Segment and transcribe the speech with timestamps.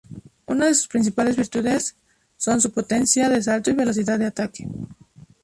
[0.53, 1.95] Una de sus principales virtudes
[2.35, 4.67] son su potencia de salto y velocidad de ataque.